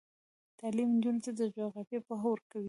تعلیم 0.59 0.89
نجونو 0.95 1.23
ته 1.25 1.31
د 1.39 1.41
جغرافیې 1.55 1.99
پوهه 2.07 2.27
ورکوي. 2.31 2.59